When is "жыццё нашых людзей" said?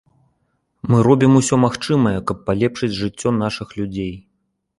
3.01-4.13